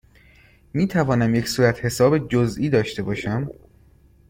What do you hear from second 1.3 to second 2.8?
یک صورتحساب جزئی